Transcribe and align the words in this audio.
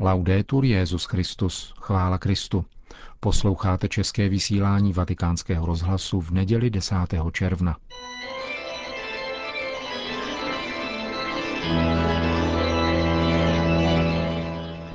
Laudetur 0.00 0.64
Jezus 0.64 1.04
Christus, 1.04 1.74
chvála 1.80 2.18
Kristu. 2.18 2.64
Posloucháte 3.20 3.88
české 3.88 4.28
vysílání 4.28 4.92
Vatikánského 4.92 5.66
rozhlasu 5.66 6.20
v 6.20 6.30
neděli 6.30 6.70
10. 6.70 6.96
června. 7.32 7.76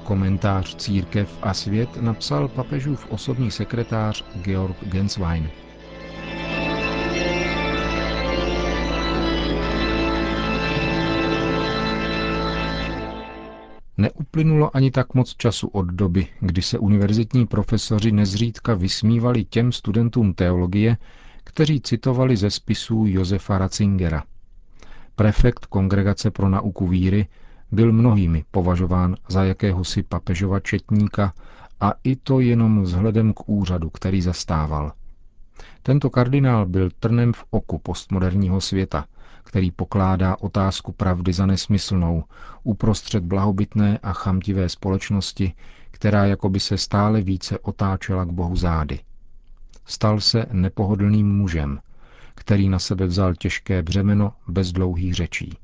Komentář 0.04 0.76
Církev 0.76 1.38
a 1.42 1.54
svět 1.54 2.02
napsal 2.02 2.48
papežův 2.48 3.08
osobní 3.10 3.52
sekretář 3.52 4.26
Georg 4.36 4.78
Genswein. 4.82 5.50
Neuplynulo 14.02 14.76
ani 14.76 14.92
tak 14.92 15.14
moc 15.14 15.36
času 15.36 15.68
od 15.68 15.86
doby, 15.86 16.28
kdy 16.40 16.62
se 16.62 16.80
univerzitní 16.80 17.48
profesoři 17.48 18.12
nezřídka 18.12 18.74
vysmívali 18.74 19.44
těm 19.46 19.72
studentům 19.72 20.34
teologie, 20.34 20.98
kteří 21.44 21.82
citovali 21.82 22.38
ze 22.38 22.50
spisů 22.50 23.06
Josefa 23.08 23.58
Ratzingera. 23.58 24.24
Prefekt 25.16 25.66
Kongregace 25.66 26.32
pro 26.32 26.50
nauku 26.50 26.88
víry 26.88 27.28
byl 27.72 27.92
mnohými 27.94 28.44
považován 28.52 29.16
za 29.30 29.44
jakéhosi 29.44 30.04
papežova 30.04 30.60
četníka 30.60 31.34
a 31.80 31.94
i 32.04 32.16
to 32.16 32.40
jenom 32.40 32.84
vzhledem 32.84 33.34
k 33.34 33.50
úřadu, 33.50 33.90
který 33.90 34.22
zastával. 34.22 34.92
Tento 35.84 36.10
kardinál 36.10 36.66
byl 36.66 36.90
trnem 37.00 37.34
v 37.34 37.46
oku 37.50 37.80
postmoderního 37.80 38.62
světa– 38.62 39.06
který 39.44 39.72
pokládá 39.72 40.36
otázku 40.40 40.92
pravdy 40.92 41.34
za 41.34 41.46
nesmyslnou 41.46 42.24
uprostřed 42.64 43.24
blahobytné 43.24 44.00
a 44.04 44.14
chamtivé 44.14 44.70
společnosti, 44.70 45.54
která 45.92 46.26
jakoby 46.26 46.60
se 46.60 46.78
stále 46.78 47.22
více 47.22 47.60
otáčela 47.60 48.26
k 48.26 48.30
Bohu 48.30 48.56
zády. 48.56 49.00
Stal 49.86 50.20
se 50.20 50.46
nepohodlným 50.52 51.38
mužem, 51.38 51.80
který 52.36 52.70
na 52.70 52.80
sebe 52.80 53.06
vzal 53.06 53.36
těžké 53.36 53.84
břemeno 53.84 54.34
bez 54.48 54.72
dlouhých 54.72 55.16
řečí. 55.16 55.58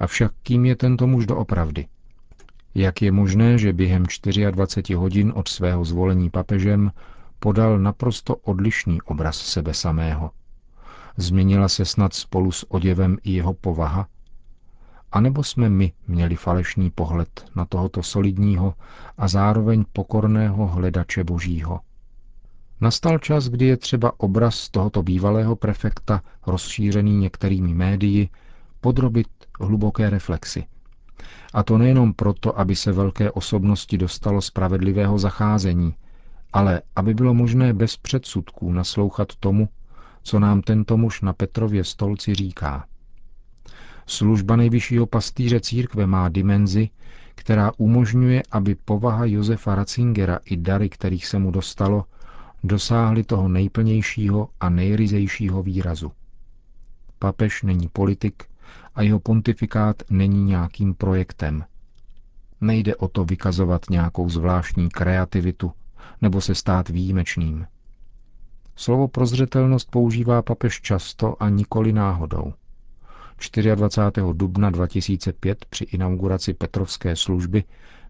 Avšak 0.00 0.32
kým 0.42 0.64
je 0.64 0.76
tento 0.76 1.06
muž 1.06 1.26
doopravdy? 1.26 1.86
Jak 2.74 3.02
je 3.02 3.12
možné, 3.12 3.58
že 3.58 3.72
během 3.72 4.04
24 4.50 4.94
hodin 4.94 5.32
od 5.36 5.48
svého 5.48 5.84
zvolení 5.84 6.30
papežem 6.30 6.92
podal 7.38 7.78
naprosto 7.78 8.36
odlišný 8.36 9.02
obraz 9.02 9.36
sebe 9.36 9.74
samého? 9.74 10.30
Změnila 11.20 11.68
se 11.68 11.84
snad 11.84 12.14
spolu 12.14 12.52
s 12.52 12.70
oděvem 12.70 13.16
i 13.22 13.32
jeho 13.32 13.54
povaha? 13.54 14.06
A 15.12 15.20
nebo 15.20 15.44
jsme 15.44 15.68
my 15.68 15.92
měli 16.08 16.36
falešný 16.36 16.90
pohled 16.90 17.44
na 17.56 17.64
tohoto 17.64 18.02
solidního 18.02 18.74
a 19.18 19.28
zároveň 19.28 19.84
pokorného 19.92 20.66
hledače 20.66 21.24
božího? 21.24 21.80
Nastal 22.80 23.18
čas, 23.18 23.48
kdy 23.48 23.66
je 23.66 23.76
třeba 23.76 24.12
obraz 24.20 24.68
tohoto 24.68 25.02
bývalého 25.02 25.56
prefekta, 25.56 26.22
rozšířený 26.46 27.16
některými 27.16 27.74
médii, 27.74 28.28
podrobit 28.80 29.28
hluboké 29.60 30.10
reflexy. 30.10 30.66
A 31.52 31.62
to 31.62 31.78
nejenom 31.78 32.12
proto, 32.14 32.58
aby 32.60 32.76
se 32.76 32.92
velké 32.92 33.30
osobnosti 33.30 33.98
dostalo 33.98 34.40
spravedlivého 34.42 35.18
zacházení, 35.18 35.94
ale 36.52 36.82
aby 36.96 37.14
bylo 37.14 37.34
možné 37.34 37.72
bez 37.72 37.96
předsudků 37.96 38.72
naslouchat 38.72 39.28
tomu, 39.40 39.68
co 40.28 40.38
nám 40.38 40.60
tento 40.62 40.96
muž 40.96 41.20
na 41.20 41.32
Petrově 41.32 41.84
stolci 41.84 42.34
říká. 42.34 42.86
Služba 44.06 44.56
nejvyššího 44.56 45.06
pastýře 45.06 45.60
církve 45.60 46.06
má 46.06 46.28
dimenzi, 46.28 46.88
která 47.34 47.72
umožňuje, 47.76 48.42
aby 48.50 48.74
povaha 48.74 49.24
Josefa 49.24 49.74
Ratzingera 49.74 50.38
i 50.44 50.56
dary, 50.56 50.88
kterých 50.88 51.26
se 51.26 51.38
mu 51.38 51.50
dostalo, 51.50 52.04
dosáhly 52.64 53.24
toho 53.24 53.48
nejplnějšího 53.48 54.48
a 54.60 54.68
nejryzejšího 54.68 55.62
výrazu. 55.62 56.12
Papež 57.18 57.62
není 57.62 57.88
politik 57.88 58.42
a 58.94 59.02
jeho 59.02 59.20
pontifikát 59.20 60.02
není 60.10 60.44
nějakým 60.44 60.94
projektem. 60.94 61.64
Nejde 62.60 62.96
o 62.96 63.08
to 63.08 63.24
vykazovat 63.24 63.90
nějakou 63.90 64.28
zvláštní 64.28 64.88
kreativitu 64.88 65.72
nebo 66.22 66.40
se 66.40 66.54
stát 66.54 66.88
výjimečným. 66.88 67.66
Slovo 68.78 69.08
prozřetelnost 69.08 69.90
používá 69.90 70.42
papež 70.42 70.80
často 70.80 71.42
a 71.42 71.48
nikoli 71.48 71.92
náhodou. 71.92 72.52
24. 73.74 74.22
dubna 74.32 74.70
2005 74.70 75.64
při 75.70 75.84
inauguraci 75.84 76.54
Petrovské 76.54 77.16
služby 77.16 77.64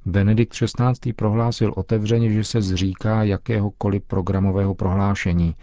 Benedikt 0.06 0.52
XVI. 0.52 1.12
prohlásil 1.12 1.72
otevřeně, 1.76 2.32
že 2.32 2.44
se 2.44 2.62
zříká 2.62 3.22
jakéhokoliv 3.22 4.02
programového 4.06 4.74
prohlášení, 4.74 5.54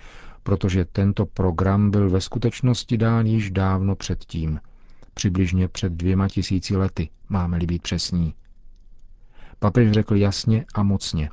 protože 0.44 0.86
tento 0.86 1.26
program 1.26 1.92
byl 1.92 2.10
ve 2.10 2.22
skutečnosti 2.22 2.98
dán 2.98 3.26
již 3.26 3.52
dávno 3.52 3.96
předtím, 3.96 4.60
přibližně 5.14 5.68
před 5.68 5.94
dvěma 5.94 6.28
tisíci 6.30 6.78
lety, 6.78 7.10
máme-li 7.30 7.66
být 7.66 7.82
přesní. 7.82 8.34
Papež 9.60 9.92
řekl 9.92 10.16
jasně 10.16 10.66
a 10.76 10.84
mocně. 10.84 11.30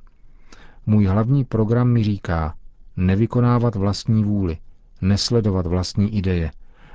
Můj 0.87 1.05
hlavní 1.07 1.45
program 1.45 1.89
mi 1.89 2.05
říká, 2.05 2.55
nevykonávat 2.97 3.75
vlastní 3.75 4.25
vůli, 4.25 4.59
nesledovat 5.01 5.67
vlastní 5.67 6.17
ideje, 6.17 6.51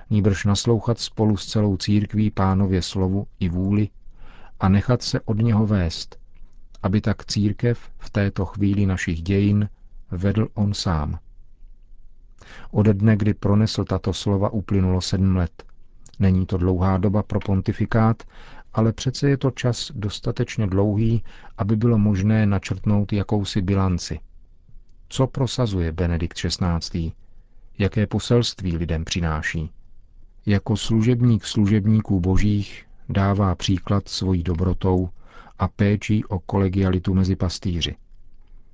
níbrž 0.10 0.46
naslouchat 0.46 1.00
spolu 1.00 1.38
s 1.38 1.46
celou 1.46 1.78
církví 1.78 2.32
pánově 2.32 2.82
slovu 2.82 3.28
i 3.40 3.50
vůli 3.50 3.90
a 4.60 4.70
nechat 4.70 5.02
se 5.02 5.22
od 5.22 5.38
něho 5.38 5.68
vést, 5.68 6.20
aby 6.84 7.02
tak 7.02 7.26
církev 7.26 7.90
v 7.98 8.10
této 8.10 8.46
chvíli 8.46 8.86
našich 8.86 9.22
dějin 9.22 9.70
vedl 10.12 10.48
on 10.54 10.74
sám. 10.74 11.20
Ode 12.72 12.94
dne, 12.94 13.18
kdy 13.18 13.34
pronesl 13.34 13.84
tato 13.84 14.14
slova, 14.14 14.50
uplynulo 14.50 15.02
sedm 15.02 15.36
let. 15.36 15.64
Není 16.20 16.46
to 16.46 16.58
dlouhá 16.58 16.98
doba 16.98 17.24
pro 17.24 17.40
pontifikát, 17.40 18.24
ale 18.74 18.94
přece 18.94 19.30
je 19.30 19.38
to 19.38 19.52
čas 19.52 19.92
dostatečně 19.96 20.68
dlouhý, 20.68 21.24
aby 21.58 21.76
bylo 21.76 21.98
možné 21.98 22.46
načrtnout 22.46 23.14
jakousi 23.14 23.62
bilanci– 23.62 24.20
co 25.10 25.28
prosazuje 25.28 25.92
Benedikt 25.92 26.38
XVI. 26.38 27.12
Jaké 27.80 28.08
poselství 28.08 28.78
lidem 28.78 29.06
přináší? 29.06 29.70
Jako 30.46 30.78
služebník 30.78 31.46
služebníků 31.46 32.20
božích 32.20 32.86
dává 33.10 33.56
příklad 33.56 34.10
svojí 34.10 34.44
dobrotou 34.44 35.10
a 35.60 35.68
péčí 35.68 36.26
o 36.26 36.40
kolegialitu 36.40 37.14
mezi 37.14 37.36
pastýři. 37.36 37.96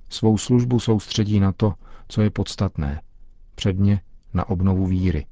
Svou 0.08 0.38
službu 0.38 0.80
soustředí 0.80 1.40
na 1.40 1.52
to, 1.52 1.74
co 2.08 2.22
je 2.22 2.30
podstatné, 2.30 3.02
předně 3.54 4.00
na 4.34 4.48
obnovu 4.48 4.86
víry, 4.86 5.26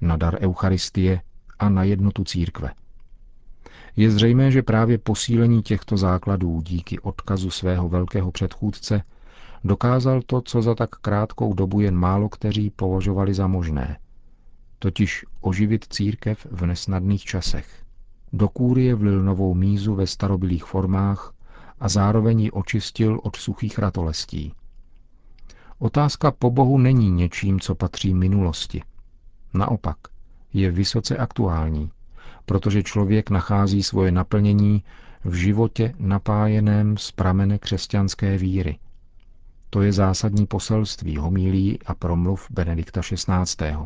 na 0.00 0.16
dar 0.16 0.38
Eucharistie 0.40 1.20
a 1.58 1.68
na 1.68 1.82
jednotu 1.84 2.24
církve. 2.24 2.70
Je 3.96 4.10
zřejmé, 4.10 4.50
že 4.50 4.62
právě 4.62 4.98
posílení 4.98 5.62
těchto 5.62 5.96
základů 5.96 6.60
díky 6.62 6.98
odkazu 6.98 7.50
svého 7.50 7.88
velkého 7.88 8.32
předchůdce 8.32 9.02
Dokázal 9.66 10.22
to, 10.22 10.40
co 10.40 10.62
za 10.62 10.74
tak 10.74 10.90
krátkou 10.90 11.54
dobu 11.54 11.80
jen 11.80 11.96
málo 11.96 12.28
kteří 12.28 12.70
považovali 12.70 13.34
za 13.34 13.46
možné. 13.46 13.98
Totiž 14.78 15.24
oživit 15.40 15.86
církev 15.90 16.46
v 16.50 16.66
nesnadných 16.66 17.24
časech. 17.24 17.82
Do 18.32 18.48
kůrie 18.48 18.94
vlil 18.94 19.22
novou 19.22 19.54
mízu 19.54 19.94
ve 19.94 20.06
starobilých 20.06 20.64
formách 20.64 21.32
a 21.80 21.88
zároveň 21.88 22.40
ji 22.40 22.50
očistil 22.50 23.20
od 23.22 23.36
suchých 23.36 23.78
ratolestí. 23.78 24.52
Otázka 25.78 26.30
po 26.30 26.50
Bohu 26.50 26.78
není 26.78 27.10
něčím, 27.10 27.60
co 27.60 27.74
patří 27.74 28.14
minulosti. 28.14 28.82
Naopak, 29.54 29.96
je 30.52 30.70
vysoce 30.70 31.16
aktuální, 31.16 31.90
protože 32.44 32.82
člověk 32.82 33.30
nachází 33.30 33.82
svoje 33.82 34.12
naplnění 34.12 34.84
v 35.24 35.34
životě 35.34 35.94
napájeném 35.98 36.96
z 36.96 37.12
pramene 37.12 37.58
křesťanské 37.58 38.38
víry– 38.38 38.78
to 39.70 39.82
je 39.82 39.92
zásadní 39.92 40.46
poselství 40.46 41.16
homílí 41.16 41.78
a 41.86 41.94
promluv 41.94 42.46
Benedikta 42.50 43.00
XVI. 43.00 43.76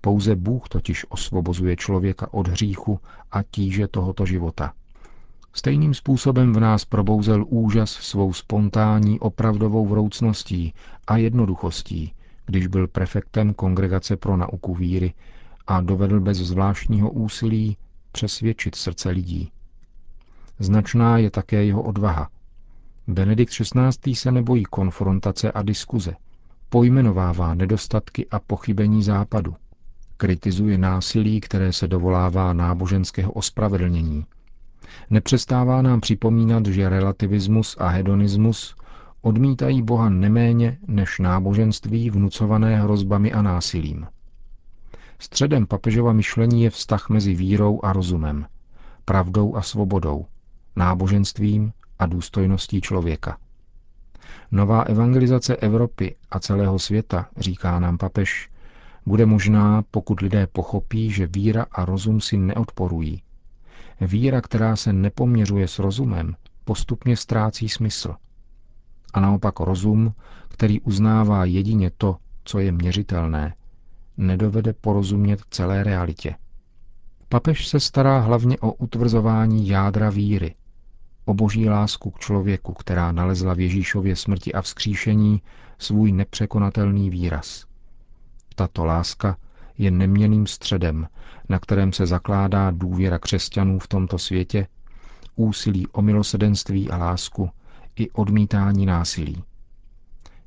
Pouze 0.00 0.36
Bůh 0.36 0.68
totiž 0.68 1.06
osvobozuje 1.08 1.76
člověka 1.76 2.34
od 2.34 2.48
hříchu 2.48 3.00
a 3.32 3.42
tíže 3.42 3.88
tohoto 3.88 4.26
života. 4.26 4.72
Stejným 5.52 5.94
způsobem 5.94 6.52
v 6.52 6.60
nás 6.60 6.84
probouzel 6.84 7.44
úžas 7.48 7.90
svou 7.90 8.32
spontánní 8.32 9.20
opravdovou 9.20 9.86
vroucností 9.86 10.74
a 11.06 11.16
jednoduchostí, 11.16 12.14
když 12.46 12.66
byl 12.66 12.88
prefektem 12.88 13.54
Kongregace 13.54 14.16
pro 14.16 14.36
nauku 14.36 14.74
víry 14.74 15.14
a 15.66 15.80
dovedl 15.80 16.20
bez 16.20 16.38
zvláštního 16.38 17.10
úsilí 17.10 17.76
přesvědčit 18.12 18.74
srdce 18.74 19.10
lidí. 19.10 19.50
Značná 20.58 21.18
je 21.18 21.30
také 21.30 21.64
jeho 21.64 21.82
odvaha, 21.82 22.28
Benedikt 23.06 23.52
XVI. 23.52 24.14
se 24.14 24.32
nebojí 24.32 24.62
konfrontace 24.64 25.52
a 25.52 25.62
diskuze. 25.62 26.14
Pojmenovává 26.68 27.54
nedostatky 27.54 28.26
a 28.30 28.40
pochybení 28.40 29.02
západu. 29.02 29.54
Kritizuje 30.16 30.78
násilí, 30.78 31.40
které 31.40 31.72
se 31.72 31.88
dovolává 31.88 32.52
náboženského 32.52 33.32
ospravedlnění. 33.32 34.24
Nepřestává 35.10 35.82
nám 35.82 36.00
připomínat, 36.00 36.66
že 36.66 36.88
relativismus 36.88 37.76
a 37.80 37.88
hedonismus 37.88 38.74
odmítají 39.22 39.82
Boha 39.82 40.08
neméně 40.08 40.78
než 40.86 41.18
náboženství 41.18 42.10
vnucované 42.10 42.76
hrozbami 42.76 43.32
a 43.32 43.42
násilím. 43.42 44.06
Středem 45.18 45.66
papežova 45.66 46.12
myšlení 46.12 46.62
je 46.62 46.70
vztah 46.70 47.08
mezi 47.08 47.34
vírou 47.34 47.80
a 47.84 47.92
rozumem, 47.92 48.46
pravdou 49.04 49.56
a 49.56 49.62
svobodou, 49.62 50.26
náboženstvím 50.76 51.72
a 52.04 52.06
důstojností 52.06 52.80
člověka. 52.80 53.38
Nová 54.52 54.82
evangelizace 54.82 55.56
Evropy 55.56 56.16
a 56.30 56.38
celého 56.40 56.78
světa, 56.78 57.28
říká 57.36 57.80
nám 57.80 57.98
papež, 57.98 58.50
bude 59.06 59.26
možná, 59.26 59.82
pokud 59.90 60.20
lidé 60.20 60.46
pochopí, 60.46 61.10
že 61.10 61.26
víra 61.26 61.66
a 61.72 61.84
rozum 61.84 62.20
si 62.20 62.36
neodporují. 62.36 63.22
Víra, 64.00 64.40
která 64.40 64.76
se 64.76 64.92
nepoměřuje 64.92 65.68
s 65.68 65.78
rozumem, 65.78 66.34
postupně 66.64 67.16
ztrácí 67.16 67.68
smysl. 67.68 68.14
A 69.14 69.20
naopak 69.20 69.60
rozum, 69.60 70.14
který 70.48 70.80
uznává 70.80 71.44
jedině 71.44 71.90
to, 71.98 72.16
co 72.44 72.58
je 72.58 72.72
měřitelné, 72.72 73.54
nedovede 74.16 74.72
porozumět 74.72 75.40
celé 75.50 75.84
realitě. 75.84 76.34
Papež 77.28 77.68
se 77.68 77.80
stará 77.80 78.18
hlavně 78.18 78.58
o 78.58 78.72
utvrzování 78.72 79.68
jádra 79.68 80.10
víry, 80.10 80.54
o 81.24 81.34
boží 81.34 81.68
lásku 81.68 82.10
k 82.10 82.18
člověku, 82.18 82.72
která 82.72 83.12
nalezla 83.12 83.54
v 83.54 83.60
Ježíšově 83.60 84.16
smrti 84.16 84.52
a 84.52 84.62
vzkříšení 84.62 85.42
svůj 85.78 86.12
nepřekonatelný 86.12 87.10
výraz. 87.10 87.66
Tato 88.54 88.84
láska 88.84 89.36
je 89.78 89.90
neměným 89.90 90.46
středem, 90.46 91.08
na 91.48 91.58
kterém 91.58 91.92
se 91.92 92.06
zakládá 92.06 92.70
důvěra 92.70 93.18
křesťanů 93.18 93.78
v 93.78 93.88
tomto 93.88 94.18
světě, 94.18 94.66
úsilí 95.36 95.86
o 95.86 96.02
milosedenství 96.02 96.90
a 96.90 96.96
lásku 96.96 97.50
i 97.96 98.10
odmítání 98.10 98.86
násilí. 98.86 99.44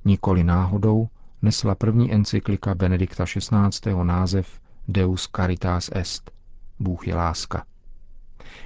Nikoli 0.06 0.44
náhodou 0.44 1.08
nesla 1.42 1.76
první 1.76 2.14
encyklika 2.14 2.76
Benedikta 2.76 3.26
XVI. 3.26 3.94
název 4.04 4.60
Deus 4.88 5.30
Caritas 5.36 5.90
Est. 5.94 6.32
Bůh 6.80 7.08
je 7.08 7.16
láska. 7.16 7.66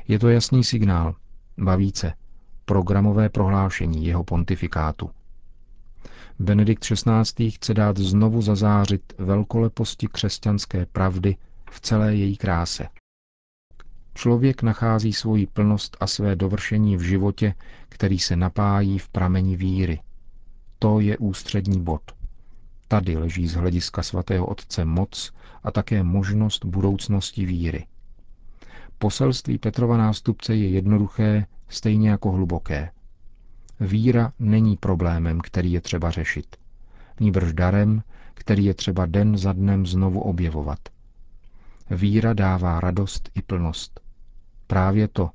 Je 0.07 0.19
to 0.19 0.29
jasný 0.29 0.63
signál, 0.63 1.15
ba 1.57 1.75
více, 1.75 2.13
programové 2.65 3.29
prohlášení 3.29 4.05
jeho 4.05 4.23
pontifikátu. 4.23 5.09
Benedikt 6.39 6.83
XVI. 6.83 7.51
chce 7.51 7.73
dát 7.73 7.97
znovu 7.97 8.41
zazářit 8.41 9.13
velkoleposti 9.17 10.07
křesťanské 10.07 10.85
pravdy 10.85 11.35
v 11.71 11.81
celé 11.81 12.15
její 12.15 12.37
kráse. 12.37 12.87
Člověk 14.13 14.61
nachází 14.63 15.13
svoji 15.13 15.47
plnost 15.47 15.97
a 15.99 16.07
své 16.07 16.35
dovršení 16.35 16.97
v 16.97 17.01
životě, 17.01 17.53
který 17.89 18.19
se 18.19 18.35
napájí 18.35 18.99
v 18.99 19.09
prameni 19.09 19.55
víry. 19.55 19.99
To 20.79 20.99
je 20.99 21.17
ústřední 21.17 21.81
bod. 21.81 22.01
Tady 22.87 23.17
leží 23.17 23.47
z 23.47 23.53
hlediska 23.55 24.03
svatého 24.03 24.45
Otce 24.45 24.85
moc 24.85 25.33
a 25.63 25.71
také 25.71 26.03
možnost 26.03 26.65
budoucnosti 26.65 27.45
víry. 27.45 27.85
Poselství 29.01 29.57
Petrova 29.57 29.97
nástupce 29.97 30.55
je 30.55 30.69
jednoduché, 30.69 31.45
stejně 31.69 32.09
jako 32.09 32.31
hluboké. 32.31 32.91
Víra 33.79 34.33
není 34.39 34.77
problémem, 34.77 35.39
který 35.39 35.71
je 35.71 35.81
třeba 35.81 36.11
řešit. 36.11 36.55
Nýbrž 37.19 37.53
darem, 37.53 38.03
který 38.33 38.65
je 38.65 38.73
třeba 38.73 39.05
den 39.05 39.37
za 39.37 39.53
dnem 39.53 39.85
znovu 39.85 40.19
objevovat. 40.21 40.79
Víra 41.89 42.33
dává 42.33 42.79
radost 42.79 43.29
i 43.35 43.41
plnost. 43.41 43.99
Právě 44.67 45.07
to, 45.07 45.29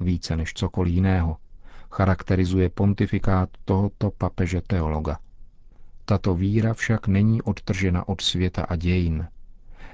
více 0.00 0.36
než 0.36 0.54
cokoliv 0.54 0.94
jiného, 0.94 1.36
charakterizuje 1.92 2.68
pontifikát 2.68 3.48
tohoto 3.64 4.10
papeže 4.18 4.60
teologa. 4.66 5.18
Tato 6.04 6.34
víra 6.34 6.74
však 6.74 7.08
není 7.08 7.42
odtržena 7.42 8.08
od 8.08 8.20
světa 8.20 8.62
a 8.62 8.76
dějin. 8.76 9.28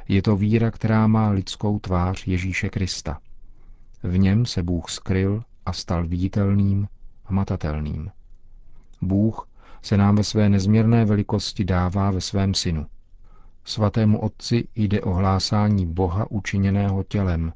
Je 0.09 0.23
to 0.23 0.37
víra, 0.37 0.71
která 0.71 1.07
má 1.07 1.31
lidskou 1.31 1.79
tvář 1.79 2.27
Ježíše 2.27 2.69
Krista. 2.69 3.21
V 4.03 4.19
něm 4.19 4.47
se 4.47 4.63
Bůh 4.63 4.91
skryl 4.91 5.45
a 5.67 5.73
stal 5.73 6.07
viditelným, 6.07 6.89
hmatatelným. 7.25 8.11
Bůh 9.03 9.49
se 9.83 9.97
nám 9.97 10.17
ve 10.17 10.25
své 10.25 10.49
nezměrné 10.49 11.05
velikosti 11.05 11.65
dává 11.65 12.11
ve 12.11 12.21
svém 12.21 12.55
synu. 12.55 12.87
Svatému 13.65 14.21
Otci 14.21 14.69
jde 14.77 15.01
o 15.01 15.13
hlásání 15.15 15.87
Boha 15.87 16.31
učiněného 16.31 17.03
tělem, 17.03 17.53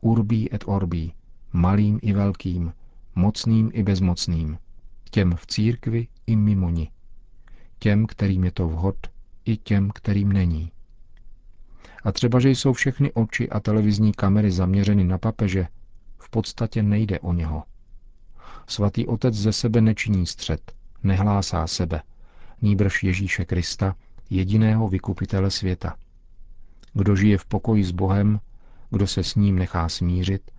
urbí 0.00 0.54
et 0.54 0.64
orbí, 0.66 1.14
malým 1.52 1.98
i 2.02 2.12
velkým, 2.12 2.72
mocným 3.14 3.70
i 3.72 3.82
bezmocným, 3.82 4.58
těm 5.10 5.34
v 5.36 5.46
církvi 5.46 6.08
i 6.26 6.36
mimo 6.36 6.70
ní 6.70 6.90
těm, 7.82 8.06
kterým 8.06 8.44
je 8.44 8.50
to 8.50 8.68
vhod, 8.68 8.96
i 9.44 9.56
těm, 9.56 9.90
kterým 9.94 10.32
není. 10.32 10.72
A 12.04 12.12
třeba, 12.12 12.40
že 12.40 12.50
jsou 12.50 12.72
všechny 12.72 13.12
oči 13.12 13.50
a 13.50 13.60
televizní 13.60 14.12
kamery 14.12 14.50
zaměřeny 14.50 15.04
na 15.04 15.18
papeže, 15.18 15.66
v 16.18 16.30
podstatě 16.30 16.82
nejde 16.82 17.20
o 17.20 17.32
něho. 17.32 17.62
Svatý 18.66 19.06
otec 19.06 19.34
ze 19.34 19.52
sebe 19.52 19.80
nečiní 19.80 20.26
střed, 20.26 20.72
nehlásá 21.02 21.66
sebe, 21.66 22.02
nýbrž 22.62 23.02
Ježíše 23.02 23.44
Krista, 23.44 23.94
jediného 24.30 24.88
vykupitele 24.88 25.50
světa. 25.50 25.96
Kdo 26.94 27.16
žije 27.16 27.38
v 27.38 27.44
pokoji 27.44 27.84
s 27.84 27.90
Bohem, 27.90 28.40
kdo 28.90 29.06
se 29.06 29.24
s 29.24 29.34
ním 29.34 29.58
nechá 29.58 29.88
smířit, 29.88 30.50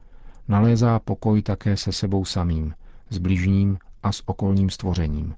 nalézá 0.48 1.00
pokoj 1.00 1.42
také 1.42 1.78
se 1.78 1.92
sebou 1.92 2.26
samým, 2.26 2.74
s 3.10 3.18
bližním 3.18 3.78
a 4.04 4.12
s 4.12 4.24
okolním 4.26 4.70
stvořením. 4.70 5.36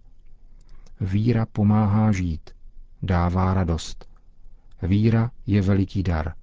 Víra 1.01 1.45
pomáhá 1.45 2.11
žít, 2.11 2.49
dává 3.01 3.53
radost. 3.53 4.14
Víra 4.81 5.31
je 5.47 5.61
veliký 5.61 6.03
dar. 6.03 6.33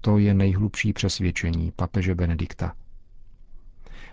To 0.00 0.18
je 0.18 0.34
nejhlubší 0.34 0.92
přesvědčení 0.92 1.72
papeže 1.76 2.14
Benedikta. 2.14 2.74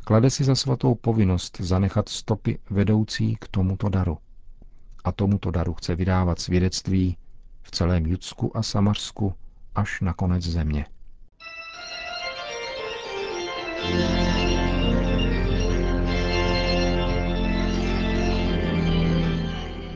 Klade 0.03 0.29
si 0.29 0.44
za 0.44 0.56
svatou 0.56 0.95
povinnost 0.95 1.57
zanechat 1.59 2.09
stopy 2.09 2.59
vedoucí 2.69 3.35
k 3.35 3.47
tomuto 3.47 3.89
daru. 3.89 4.18
A 5.03 5.12
tomuto 5.12 5.51
daru 5.51 5.73
chce 5.73 5.95
vydávat 5.95 6.39
svědectví 6.39 7.18
v 7.62 7.71
celém 7.71 8.06
Judsku 8.06 8.57
a 8.57 8.63
Samařsku 8.63 9.33
až 9.75 10.01
na 10.01 10.13
konec 10.13 10.44
země. 10.44 10.85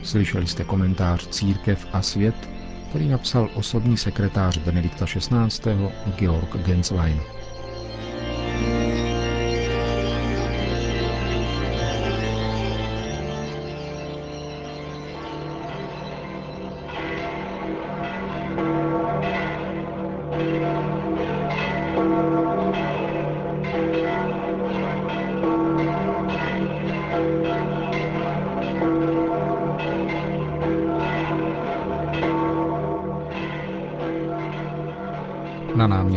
Slyšeli 0.02 0.46
jste 0.46 0.64
komentář 0.64 1.28
Církev 1.28 1.86
a 1.92 2.02
svět, 2.02 2.55
který 2.96 3.08
napsal 3.08 3.50
osobní 3.54 3.96
sekretář 3.96 4.58
Benedikta 4.58 5.06
XVI. 5.06 5.72
Georg 6.18 6.56
Genslein. 6.66 7.20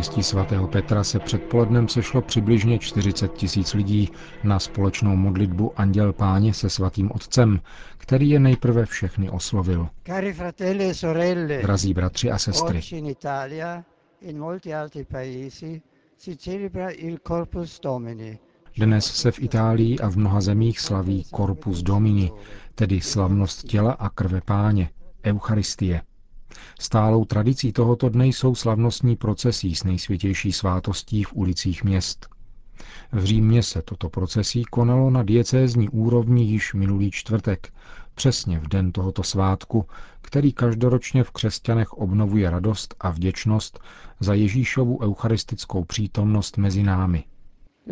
Náměstí 0.00 0.22
svatého 0.22 0.66
Petra 0.68 1.04
se 1.04 1.18
předpolednem 1.18 1.88
sešlo 1.88 2.22
přibližně 2.22 2.78
40 2.78 3.32
tisíc 3.32 3.74
lidí 3.74 4.08
na 4.44 4.58
společnou 4.58 5.16
modlitbu 5.16 5.72
Anděl 5.76 6.12
Páně 6.12 6.54
se 6.54 6.70
svatým 6.70 7.10
otcem, 7.14 7.60
který 7.98 8.30
je 8.30 8.40
nejprve 8.40 8.86
všechny 8.86 9.30
oslovil. 9.30 9.88
E 10.08 11.62
Drazí 11.62 11.94
bratři 11.94 12.30
a 12.30 12.38
sestry, 12.38 12.80
dnes 18.78 19.04
se 19.06 19.30
v 19.32 19.40
Itálii 19.42 19.98
a 19.98 20.08
v 20.10 20.16
mnoha 20.16 20.40
zemích 20.40 20.80
slaví 20.80 21.24
Corpus 21.36 21.82
Domini, 21.82 22.32
tedy 22.74 23.00
slavnost 23.00 23.62
těla 23.66 23.92
a 23.92 24.08
krve 24.08 24.40
páně, 24.40 24.90
Eucharistie. 25.26 26.02
Stálou 26.80 27.24
tradicí 27.24 27.72
tohoto 27.72 28.08
dne 28.08 28.26
jsou 28.26 28.54
slavnostní 28.54 29.16
procesí 29.16 29.74
s 29.74 29.84
nejsvětější 29.84 30.52
svátostí 30.52 31.24
v 31.24 31.32
ulicích 31.32 31.84
měst. 31.84 32.28
V 33.12 33.24
Římě 33.24 33.62
se 33.62 33.82
toto 33.82 34.08
procesí 34.08 34.64
konalo 34.64 35.10
na 35.10 35.22
diecézní 35.22 35.88
úrovni 35.88 36.44
již 36.44 36.74
minulý 36.74 37.10
čtvrtek, 37.10 37.72
přesně 38.14 38.58
v 38.58 38.68
den 38.68 38.92
tohoto 38.92 39.22
svátku, 39.22 39.86
který 40.22 40.52
každoročně 40.52 41.24
v 41.24 41.30
křesťanech 41.30 41.92
obnovuje 41.92 42.50
radost 42.50 42.94
a 43.00 43.10
vděčnost 43.10 43.80
za 44.20 44.34
Ježíšovu 44.34 45.02
eucharistickou 45.02 45.84
přítomnost 45.84 46.56
mezi 46.58 46.82
námi. 46.82 47.24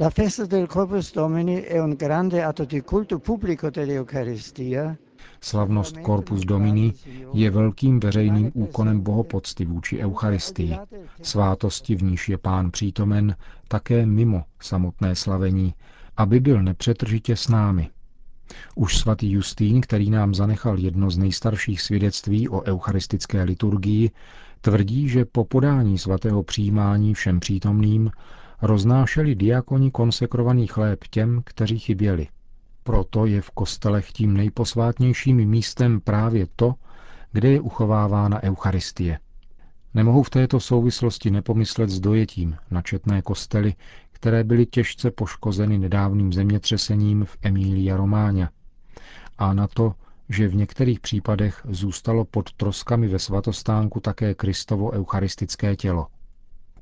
La 0.00 0.10
festa 0.10 0.46
del 0.46 0.68
Corpus 0.68 1.12
Domini 1.12 1.56
è 1.62 1.80
un 1.80 1.94
grande 1.94 2.40
atto 2.40 2.64
di 2.64 2.80
culto 2.82 3.18
pubblico 3.18 3.68
dell'Eucaristia. 3.68 4.96
Slavnost 5.40 6.00
Corpus 6.02 6.44
Domini 6.44 6.94
je 7.32 7.50
velkým 7.50 8.00
veřejným 8.00 8.50
úkonem 8.54 9.00
bohopocty 9.00 9.64
vůči 9.64 9.98
Eucharistii, 9.98 10.76
svátosti, 11.22 11.96
v 11.96 12.02
níž 12.02 12.28
je 12.28 12.38
pán 12.38 12.70
přítomen, 12.70 13.36
také 13.68 14.06
mimo 14.06 14.44
samotné 14.60 15.14
slavení, 15.14 15.74
aby 16.16 16.40
byl 16.40 16.62
nepřetržitě 16.62 17.36
s 17.36 17.48
námi. 17.48 17.90
Už 18.74 18.98
svatý 18.98 19.30
Justín, 19.30 19.80
který 19.80 20.10
nám 20.10 20.34
zanechal 20.34 20.78
jedno 20.78 21.10
z 21.10 21.18
nejstarších 21.18 21.82
svědectví 21.82 22.48
o 22.48 22.62
eucharistické 22.62 23.42
liturgii, 23.42 24.10
tvrdí, 24.60 25.08
že 25.08 25.24
po 25.24 25.44
podání 25.44 25.98
svatého 25.98 26.42
přijímání 26.42 27.14
všem 27.14 27.40
přítomným 27.40 28.10
roznášeli 28.62 29.34
diakoni 29.34 29.90
konsekrovaný 29.90 30.66
chléb 30.66 31.04
těm, 31.10 31.42
kteří 31.44 31.78
chyběli. 31.78 32.28
Proto 32.82 33.26
je 33.26 33.40
v 33.40 33.50
kostelech 33.50 34.12
tím 34.12 34.36
nejposvátnějším 34.36 35.36
místem 35.36 36.00
právě 36.00 36.46
to, 36.56 36.74
kde 37.32 37.48
je 37.48 37.60
uchovávána 37.60 38.42
Eucharistie. 38.42 39.18
Nemohu 39.94 40.22
v 40.22 40.30
této 40.30 40.60
souvislosti 40.60 41.30
nepomyslet 41.30 41.90
s 41.90 42.00
dojetím 42.00 42.56
na 42.70 42.82
četné 42.82 43.22
kostely, 43.22 43.74
které 44.12 44.44
byly 44.44 44.66
těžce 44.66 45.10
poškozeny 45.10 45.78
nedávným 45.78 46.32
zemětřesením 46.32 47.24
v 47.24 47.36
Emília 47.42 47.96
Romáňa. 47.96 48.50
A 49.38 49.54
na 49.54 49.68
to, 49.68 49.94
že 50.28 50.48
v 50.48 50.54
některých 50.54 51.00
případech 51.00 51.66
zůstalo 51.68 52.24
pod 52.24 52.52
troskami 52.52 53.08
ve 53.08 53.18
svatostánku 53.18 54.00
také 54.00 54.34
Kristovo 54.34 54.90
eucharistické 54.90 55.76
tělo. 55.76 56.06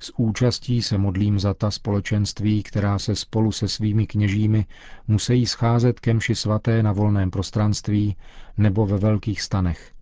S 0.01 0.13
účastí 0.17 0.83
se 0.83 0.99
modlím 0.99 1.39
za 1.41 1.55
ta 1.55 1.71
společenství, 1.71 2.63
která 2.63 2.99
se 2.99 3.17
spolu 3.17 3.53
se 3.53 3.69
svými 3.69 4.07
kněžími 4.07 4.67
musí 5.09 5.47
scházet 5.47 6.01
ke 6.01 6.15
mši 6.15 6.35
svaté 6.35 6.83
na 6.83 6.93
volném 6.93 7.31
prostranství 7.31 8.17
nebo 8.57 8.87
ve 8.87 8.99
velkých 8.99 9.43
stanech. 9.43 9.93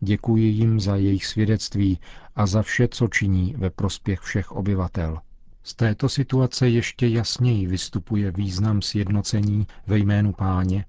Děkuji 0.00 0.44
jim 0.48 0.80
za 0.80 0.96
jejich 0.96 1.26
svědectví 1.26 1.98
a 2.36 2.46
za 2.46 2.62
vše, 2.62 2.88
co 2.88 3.08
činí 3.08 3.54
ve 3.58 3.70
prospěch 3.70 4.20
všech 4.20 4.52
obyvatel. 4.52 5.18
Z 5.62 5.74
této 5.74 6.08
situace 6.08 6.68
ještě 6.68 7.06
jasněji 7.06 7.66
vystupuje 7.66 8.30
význam 8.30 8.82
sjednocení 8.82 9.66
ve 9.86 9.98
jménu 9.98 10.32
páně 10.32 10.84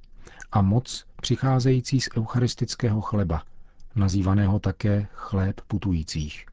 a 0.51 0.61
moc 0.61 1.05
přicházející 1.21 2.01
z 2.01 2.09
eucharistického 2.17 3.01
chleba, 3.01 3.43
nazývaného 3.95 4.59
také 4.59 5.07
chléb 5.13 5.61
putujících. 5.67 6.45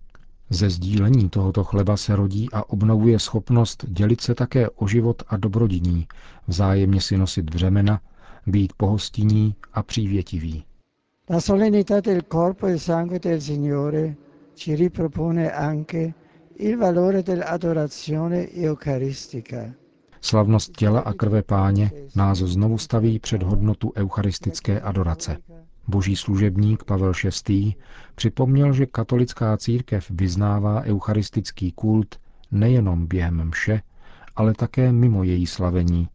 Ze 0.50 0.71
sdílení 0.71 1.28
tohoto 1.28 1.64
chleba 1.64 1.97
se 1.97 2.17
rodí 2.17 2.49
a 2.52 2.71
obnovuje 2.71 3.19
schopnost 3.19 3.85
dělit 3.88 4.21
se 4.21 4.35
také 4.35 4.71
o 4.71 4.87
život 4.87 5.23
a 5.28 5.37
dobrodiní, 5.37 6.07
vzájemně 6.47 7.00
si 7.00 7.19
nosit 7.19 7.50
břemena, 7.50 8.00
být 8.47 8.73
pohostinní 8.76 9.55
a 9.73 9.83
přívětivý. 9.83 10.64
La 11.31 11.40
solennità 11.40 12.00
del 12.00 12.21
corpo 12.33 12.67
e 12.67 12.78
sangue 12.78 13.19
del 13.19 13.40
Signore 13.40 14.14
ci 14.55 14.76
ripropone 14.76 15.52
anche 15.52 16.14
il 16.59 16.76
valore 16.78 17.23
dell'adorazione 17.23 18.49
eucaristica. 18.55 19.75
Slavnost 20.21 20.73
těla 20.76 21.00
a 21.00 21.12
krve 21.12 21.43
páně 21.43 21.90
nás 22.17 22.38
znovu 22.38 22.78
staví 22.78 23.19
před 23.19 23.43
hodnotu 23.43 23.93
eucharistické 23.97 24.81
adorace. 24.81 25.37
Boží 25.88 26.16
služebník 26.16 26.85
Pavel 26.85 27.12
VI. 27.49 27.75
připomněl, 28.14 28.73
že 28.73 28.87
katolická 28.87 29.57
církev 29.57 30.11
vyznává 30.11 30.83
eucharistický 30.83 31.73
kult 31.73 32.21
nejenom 32.50 33.07
během 33.07 33.49
mše, 33.49 33.83
ale 34.37 34.54
také 34.54 34.92
mimo 34.92 35.23
její 35.25 35.47
slavení 35.47 36.09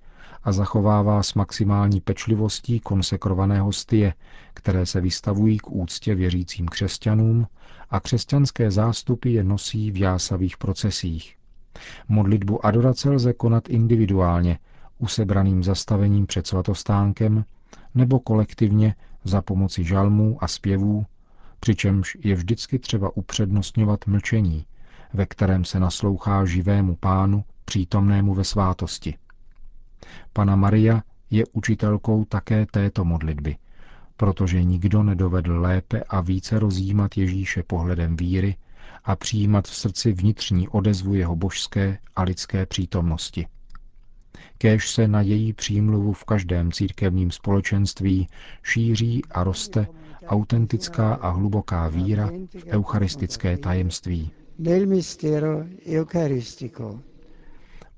a 0.44 0.52
zachovává 0.52 1.24
s 1.24 1.34
maximální 1.34 2.02
pečlivostí 2.02 2.80
konsekrované 2.80 3.60
hostie, 3.62 4.14
které 4.54 4.86
se 4.86 5.02
vystavují 5.02 5.58
k 5.58 5.72
úctě 5.72 6.16
věřícím 6.16 6.68
křesťanům 6.68 7.48
a 7.90 8.00
křesťanské 8.00 8.72
zástupy 8.72 9.34
je 9.34 9.44
nosí 9.44 9.92
v 9.92 9.98
jásavých 9.98 10.58
procesích. 10.58 11.36
Modlitbu 12.08 12.66
adorace 12.66 13.10
lze 13.10 13.34
konat 13.34 13.70
individuálně, 13.70 14.60
usebraným 15.00 15.64
zastavením 15.64 16.26
před 16.28 16.48
svatostánkem, 16.48 17.46
nebo 17.96 18.20
kolektivně 18.20 18.96
za 19.24 19.42
pomoci 19.42 19.84
žalmů 19.84 20.38
a 20.44 20.48
zpěvů, 20.48 21.06
přičemž 21.60 22.18
je 22.24 22.36
vždycky 22.36 22.80
třeba 22.80 23.18
upřednostňovat 23.18 24.08
mlčení, 24.08 24.66
ve 25.14 25.26
kterém 25.26 25.66
se 25.66 25.80
naslouchá 25.80 26.46
živému 26.46 26.96
pánu, 26.96 27.44
přítomnému 27.66 28.34
ve 28.34 28.44
svátosti. 28.44 29.18
Pana 30.34 30.56
Maria 30.56 31.04
je 31.32 31.44
učitelkou 31.54 32.26
také 32.26 32.66
této 32.66 33.06
modlitby, 33.06 33.58
protože 34.18 34.64
nikdo 34.64 35.04
nedovedl 35.04 35.62
lépe 35.62 36.04
a 36.10 36.22
více 36.22 36.60
rozjímat 36.60 37.18
Ježíše 37.18 37.64
pohledem 37.64 38.16
víry 38.16 38.56
a 39.04 39.16
přijímat 39.16 39.68
v 39.68 39.76
srdci 39.76 40.14
vnitřní 40.14 40.68
odezvu 40.68 41.14
jeho 41.16 41.36
božské 41.36 41.98
a 42.16 42.24
lidské 42.24 42.66
přítomnosti. 42.66 43.48
Kéž 44.58 44.92
se 44.92 45.08
na 45.08 45.22
její 45.22 45.54
přímluvu 45.54 46.14
v 46.14 46.24
každém 46.24 46.72
církevním 46.72 47.32
společenství 47.32 48.30
šíří 48.64 49.22
a 49.32 49.44
roste 49.44 49.88
autentická 50.28 51.14
a 51.14 51.30
hluboká 51.30 51.88
víra 51.88 52.30
v 52.60 52.66
eucharistické 52.68 53.58
tajemství. 53.58 54.32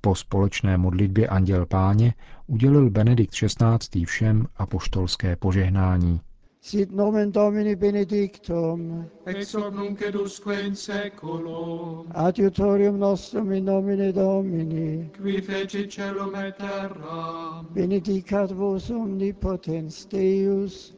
Po 0.01 0.15
společné 0.15 0.77
modlitbě 0.77 1.27
Anděl 1.27 1.65
Páně 1.65 2.13
udělil 2.47 2.89
Benedikt 2.89 3.33
XVI. 3.33 4.05
všem 4.05 4.47
apoštolské 4.55 5.35
požehnání. 5.35 6.21
Sit 6.65 6.91
nomen 6.91 7.31
Domini 7.31 7.75
benedictum. 7.75 9.05
Ex 9.27 9.53
hoc 9.53 9.73
nunc 9.75 10.01
edusque 10.01 10.65
in 10.65 10.75
seculum. 10.75 12.11
Adiutorium 12.15 12.97
nostrum 12.97 13.51
in 13.51 13.65
nomine 13.65 14.11
Domini. 14.11 15.11
Qui 15.21 15.41
feci 15.41 15.87
celum 15.87 16.33
et 16.33 16.57
terra. 16.57 17.63
Benedicat 17.71 18.51
vos 18.51 18.89
omnipotens 18.89 20.05
Deus, 20.09 20.93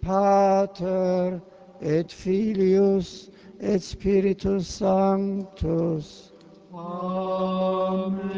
Pater 0.00 1.42
et 1.82 2.10
Filius 2.10 3.28
et 3.60 3.82
Spiritus 3.82 4.66
Sanctus. 4.68 6.32
Amen. 6.72 8.30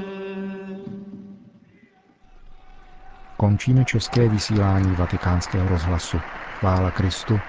Končíme 3.36 3.84
české 3.84 4.28
vysílání 4.28 4.96
vatikánského 4.96 5.68
rozhlasu. 5.68 6.18
Chvála 6.62 6.90
Kristu. 6.90 7.40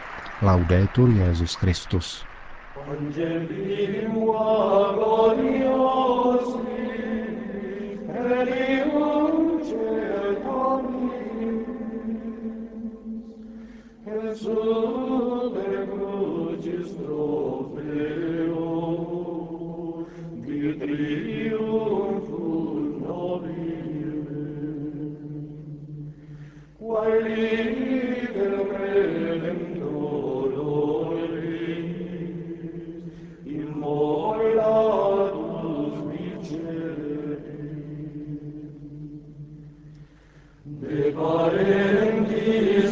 Laudetur 0.42 1.10
Jezus 1.10 1.54
Christus. 1.56 2.26
Morte 14.34 15.03
in 41.16 42.83